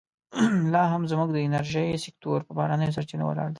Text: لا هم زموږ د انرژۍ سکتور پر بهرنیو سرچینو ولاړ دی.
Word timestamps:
لا 0.73 0.83
هم 0.95 1.03
زموږ 1.11 1.29
د 1.33 1.37
انرژۍ 1.47 1.87
سکتور 2.05 2.39
پر 2.45 2.53
بهرنیو 2.57 2.95
سرچینو 2.97 3.25
ولاړ 3.27 3.45
دی. 3.49 3.49